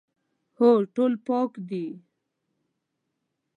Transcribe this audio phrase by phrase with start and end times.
[0.57, 1.85] هو، ټول پاک دي